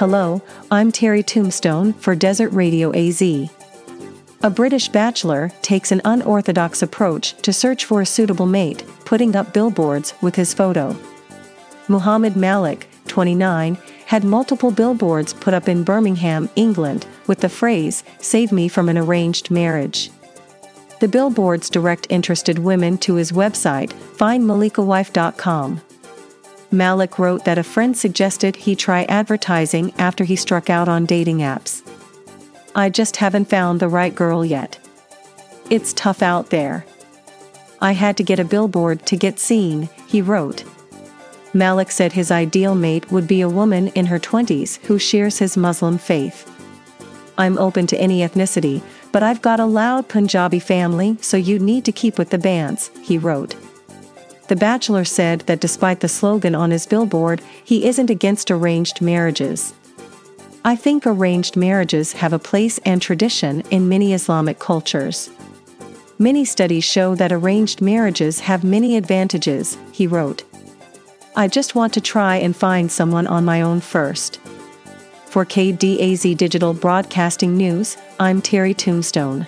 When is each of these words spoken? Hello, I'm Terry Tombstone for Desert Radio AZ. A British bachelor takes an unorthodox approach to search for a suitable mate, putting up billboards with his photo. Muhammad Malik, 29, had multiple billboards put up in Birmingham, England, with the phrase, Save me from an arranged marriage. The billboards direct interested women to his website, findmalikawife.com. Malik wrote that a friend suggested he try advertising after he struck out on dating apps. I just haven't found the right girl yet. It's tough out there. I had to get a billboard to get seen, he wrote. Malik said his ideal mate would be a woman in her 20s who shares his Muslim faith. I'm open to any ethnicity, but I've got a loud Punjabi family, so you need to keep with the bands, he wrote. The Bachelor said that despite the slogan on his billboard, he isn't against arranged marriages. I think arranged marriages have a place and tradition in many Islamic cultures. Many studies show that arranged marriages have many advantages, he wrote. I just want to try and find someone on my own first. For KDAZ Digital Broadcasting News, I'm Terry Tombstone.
Hello, 0.00 0.40
I'm 0.70 0.90
Terry 0.92 1.22
Tombstone 1.22 1.92
for 1.92 2.14
Desert 2.14 2.48
Radio 2.54 2.90
AZ. 2.96 3.20
A 3.20 4.48
British 4.48 4.88
bachelor 4.88 5.52
takes 5.60 5.92
an 5.92 6.00
unorthodox 6.06 6.80
approach 6.80 7.34
to 7.42 7.52
search 7.52 7.84
for 7.84 8.00
a 8.00 8.06
suitable 8.06 8.46
mate, 8.46 8.82
putting 9.04 9.36
up 9.36 9.52
billboards 9.52 10.14
with 10.22 10.36
his 10.36 10.54
photo. 10.54 10.96
Muhammad 11.88 12.34
Malik, 12.34 12.88
29, 13.08 13.76
had 14.06 14.24
multiple 14.24 14.70
billboards 14.70 15.34
put 15.34 15.52
up 15.52 15.68
in 15.68 15.84
Birmingham, 15.84 16.48
England, 16.56 17.04
with 17.26 17.40
the 17.40 17.50
phrase, 17.50 18.02
Save 18.20 18.52
me 18.52 18.68
from 18.68 18.88
an 18.88 18.96
arranged 18.96 19.50
marriage. 19.50 20.10
The 21.00 21.08
billboards 21.08 21.68
direct 21.68 22.06
interested 22.08 22.58
women 22.58 22.96
to 23.04 23.16
his 23.16 23.32
website, 23.32 23.92
findmalikawife.com. 24.16 25.82
Malik 26.72 27.18
wrote 27.18 27.44
that 27.44 27.58
a 27.58 27.64
friend 27.64 27.96
suggested 27.96 28.54
he 28.54 28.76
try 28.76 29.04
advertising 29.04 29.92
after 29.98 30.24
he 30.24 30.36
struck 30.36 30.70
out 30.70 30.88
on 30.88 31.04
dating 31.04 31.38
apps. 31.38 31.82
I 32.74 32.88
just 32.88 33.16
haven't 33.16 33.50
found 33.50 33.80
the 33.80 33.88
right 33.88 34.14
girl 34.14 34.44
yet. 34.44 34.78
It's 35.68 35.92
tough 35.92 36.22
out 36.22 36.50
there. 36.50 36.84
I 37.80 37.92
had 37.92 38.16
to 38.18 38.22
get 38.22 38.38
a 38.38 38.44
billboard 38.44 39.04
to 39.06 39.16
get 39.16 39.40
seen, 39.40 39.88
he 40.06 40.22
wrote. 40.22 40.64
Malik 41.52 41.90
said 41.90 42.12
his 42.12 42.30
ideal 42.30 42.76
mate 42.76 43.10
would 43.10 43.26
be 43.26 43.40
a 43.40 43.48
woman 43.48 43.88
in 43.88 44.06
her 44.06 44.20
20s 44.20 44.84
who 44.86 44.98
shares 44.98 45.38
his 45.38 45.56
Muslim 45.56 45.98
faith. 45.98 46.46
I'm 47.36 47.58
open 47.58 47.86
to 47.88 48.00
any 48.00 48.20
ethnicity, 48.20 48.82
but 49.10 49.22
I've 49.22 49.42
got 49.42 49.58
a 49.58 49.64
loud 49.64 50.08
Punjabi 50.08 50.60
family, 50.60 51.16
so 51.20 51.36
you 51.36 51.58
need 51.58 51.84
to 51.86 51.92
keep 51.92 52.18
with 52.18 52.30
the 52.30 52.38
bands, 52.38 52.90
he 53.02 53.18
wrote. 53.18 53.56
The 54.50 54.56
Bachelor 54.56 55.04
said 55.04 55.42
that 55.42 55.60
despite 55.60 56.00
the 56.00 56.08
slogan 56.08 56.56
on 56.56 56.72
his 56.72 56.84
billboard, 56.84 57.40
he 57.62 57.86
isn't 57.86 58.10
against 58.10 58.50
arranged 58.50 59.00
marriages. 59.00 59.74
I 60.64 60.74
think 60.74 61.06
arranged 61.06 61.54
marriages 61.54 62.14
have 62.14 62.32
a 62.32 62.38
place 62.40 62.78
and 62.78 63.00
tradition 63.00 63.60
in 63.70 63.88
many 63.88 64.12
Islamic 64.12 64.58
cultures. 64.58 65.30
Many 66.18 66.44
studies 66.44 66.82
show 66.82 67.14
that 67.14 67.30
arranged 67.30 67.80
marriages 67.80 68.40
have 68.40 68.64
many 68.64 68.96
advantages, 68.96 69.78
he 69.92 70.08
wrote. 70.08 70.42
I 71.36 71.46
just 71.46 71.76
want 71.76 71.94
to 71.94 72.00
try 72.00 72.34
and 72.34 72.56
find 72.56 72.90
someone 72.90 73.28
on 73.28 73.44
my 73.44 73.62
own 73.62 73.80
first. 73.80 74.40
For 75.26 75.44
KDAZ 75.46 76.36
Digital 76.36 76.74
Broadcasting 76.74 77.56
News, 77.56 77.96
I'm 78.18 78.42
Terry 78.42 78.74
Tombstone. 78.74 79.46